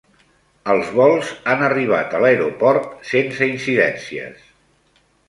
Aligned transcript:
Els 0.75 0.87
vols 0.99 1.33
han 1.51 1.61
arribat 1.67 2.15
a 2.15 2.21
l'aeroport 2.23 2.97
sense 3.11 3.51
incidències. 3.51 4.41